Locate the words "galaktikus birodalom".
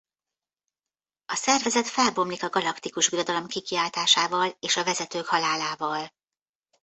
2.49-3.47